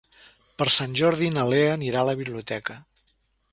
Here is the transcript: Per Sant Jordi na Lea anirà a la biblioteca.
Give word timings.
Per 0.61 0.65
Sant 0.75 0.95
Jordi 1.01 1.29
na 1.35 1.45
Lea 1.51 1.69
anirà 1.75 2.01
a 2.01 2.09
la 2.11 2.17
biblioteca. 2.25 2.79